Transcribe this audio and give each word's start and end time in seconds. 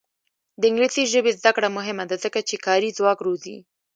د 0.59 0.61
انګلیسي 0.69 1.03
ژبې 1.13 1.31
زده 1.39 1.51
کړه 1.55 1.69
مهمه 1.77 2.03
ده 2.09 2.15
ځکه 2.23 2.39
چې 2.47 2.55
کاري 2.65 2.89
ځواک 2.97 3.19
روزي. 3.27 3.57